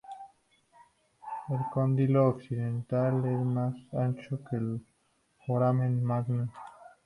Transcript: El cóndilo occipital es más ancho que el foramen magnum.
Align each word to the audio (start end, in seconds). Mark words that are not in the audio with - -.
El 1.49 1.59
cóndilo 1.71 2.29
occipital 2.29 3.23
es 3.23 3.45
más 3.45 3.75
ancho 3.93 4.39
que 4.49 4.55
el 4.55 4.83
foramen 5.45 6.03
magnum. 6.03 6.49